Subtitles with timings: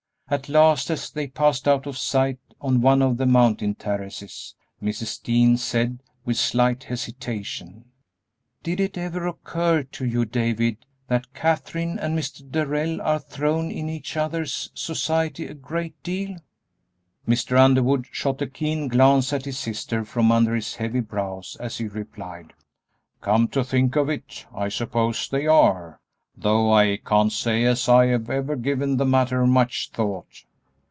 [0.31, 5.21] At last, as they passed out of sight on one of the mountain terraces, Mrs.
[5.21, 7.83] Dean said, with slight hesitation,
[8.63, 12.49] "Did it ever occur to you, David, that Katherine and Mr.
[12.49, 16.37] Darrell are thrown in each other's society a great deal?"
[17.27, 17.59] Mr.
[17.59, 21.89] Underwood shot a keen glance at his sister from under his heavy brows, as he
[21.89, 22.53] replied,
[23.19, 25.99] "Come to think of it, I suppose they are,
[26.33, 30.45] though I can't say as I've ever given the matter much thought."